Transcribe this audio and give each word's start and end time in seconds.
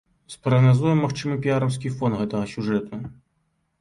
Спрагназуем 0.35 1.03
магчымы 1.05 1.35
піяраўскі 1.45 1.93
фон 1.99 2.11
гэтага 2.23 2.51
сюжэту. 2.55 2.93